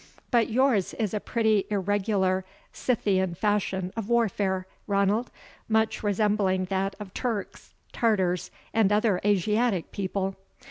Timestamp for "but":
0.31-0.49